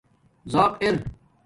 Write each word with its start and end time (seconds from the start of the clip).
زاق 0.51 0.71
ار 0.81 0.97